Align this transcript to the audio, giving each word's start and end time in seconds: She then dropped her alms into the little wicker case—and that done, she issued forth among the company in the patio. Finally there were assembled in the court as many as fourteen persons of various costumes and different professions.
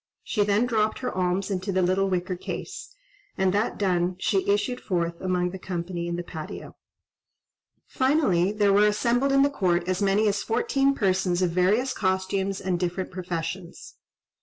She 0.23 0.43
then 0.43 0.65
dropped 0.65 0.97
her 0.97 1.13
alms 1.15 1.51
into 1.51 1.71
the 1.71 1.83
little 1.83 2.09
wicker 2.09 2.35
case—and 2.35 3.53
that 3.53 3.77
done, 3.77 4.15
she 4.17 4.49
issued 4.49 4.81
forth 4.81 5.21
among 5.21 5.51
the 5.51 5.59
company 5.59 6.07
in 6.07 6.15
the 6.15 6.23
patio. 6.23 6.75
Finally 7.85 8.51
there 8.53 8.73
were 8.73 8.87
assembled 8.87 9.31
in 9.31 9.43
the 9.43 9.49
court 9.51 9.87
as 9.87 10.01
many 10.01 10.27
as 10.27 10.41
fourteen 10.41 10.95
persons 10.95 11.43
of 11.43 11.51
various 11.51 11.93
costumes 11.93 12.59
and 12.59 12.79
different 12.79 13.11
professions. 13.11 13.93